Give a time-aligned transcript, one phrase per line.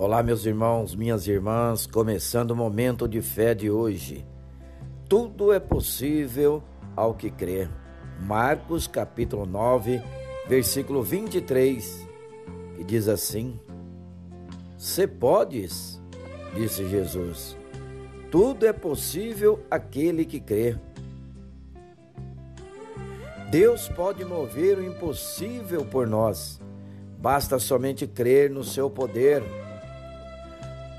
[0.00, 4.24] Olá, meus irmãos, minhas irmãs, começando o momento de fé de hoje.
[5.06, 6.62] Tudo é possível
[6.96, 7.68] ao que crê.
[8.18, 10.00] Marcos capítulo 9,
[10.48, 12.08] versículo 23,
[12.76, 13.60] que diz assim:
[14.78, 16.00] Se podes,
[16.54, 17.54] disse Jesus,
[18.30, 20.78] tudo é possível aquele que crê.
[23.50, 26.58] Deus pode mover o impossível por nós.
[27.18, 29.42] Basta somente crer no seu poder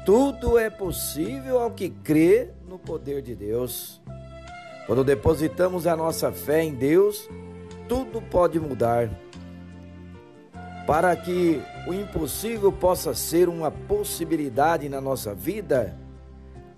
[0.05, 4.02] tudo é possível ao que crê no poder de Deus.
[4.88, 7.30] Quando depositamos a nossa fé em Deus,
[7.88, 9.09] tudo pode mudar.
[10.88, 15.95] Para que o impossível possa ser uma possibilidade na nossa vida,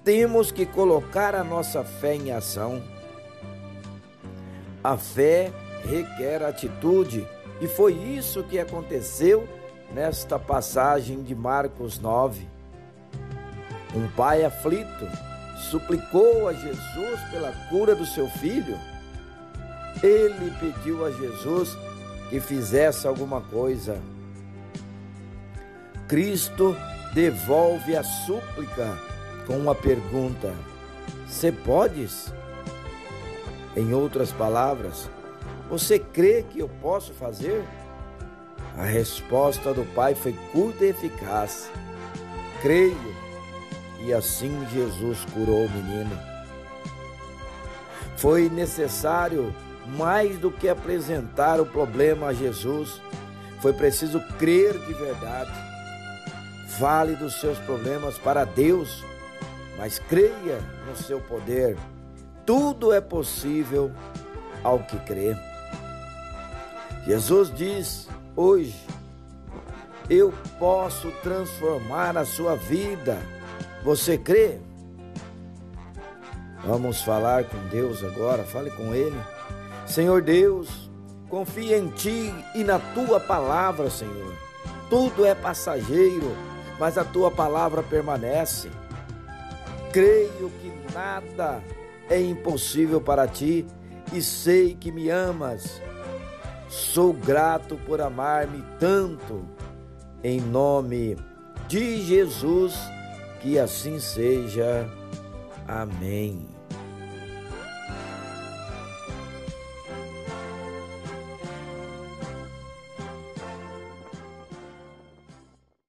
[0.03, 2.84] temos que colocar a nossa fé em ação.
[4.84, 5.52] A fé
[5.86, 7.26] requer atitude,
[7.62, 9.48] e foi isso que aconteceu
[9.94, 12.48] nesta passagem de Marcos 9.
[13.94, 15.08] Um pai aflito
[15.69, 18.77] suplicou a Jesus pela cura do seu filho.
[20.02, 21.77] Ele pediu a Jesus
[22.30, 24.02] que fizesse alguma coisa.
[26.08, 26.75] Cristo
[27.13, 28.97] devolve a súplica
[29.45, 30.53] com uma pergunta:
[31.28, 32.33] Você podes?
[33.75, 35.09] Em outras palavras,
[35.67, 37.63] você crê que eu posso fazer?
[38.78, 41.69] A resposta do pai foi curta e eficaz:
[42.61, 43.16] Creio
[44.04, 46.20] e assim Jesus curou o menino.
[48.18, 49.54] Foi necessário
[49.98, 53.02] mais do que apresentar o problema a Jesus,
[53.62, 55.52] foi preciso crer de verdade.
[56.80, 59.04] Fale dos seus problemas para Deus,
[59.78, 61.78] mas creia no seu poder.
[62.46, 63.92] Tudo é possível
[64.64, 65.36] ao que crê.
[67.06, 68.76] Jesus diz hoje:
[70.09, 73.22] Eu posso transformar a sua vida
[73.84, 74.58] você crê?
[76.66, 79.19] Vamos falar com Deus agora, fale com Ele.
[79.85, 80.90] Senhor Deus,
[81.30, 84.34] confia em Ti e na Tua palavra, Senhor.
[84.90, 86.31] Tudo é passageiro,
[86.80, 88.69] mas a Tua palavra permanece.
[89.91, 91.62] Creio que nada
[92.09, 93.68] é impossível para Ti
[94.13, 95.81] e sei que me amas.
[96.69, 99.46] Sou grato por amar-me tanto.
[100.24, 101.18] Em nome
[101.68, 102.74] de Jesus
[103.44, 104.90] que assim seja.
[105.68, 106.48] Amém.